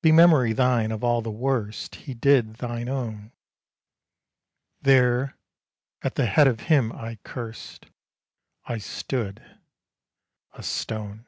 [0.00, 3.32] Be memory thine of all the worst He did thine own!_
[4.80, 5.36] There
[6.02, 7.86] at the head of him I cursed
[8.66, 9.42] I stood
[10.52, 11.26] a stone.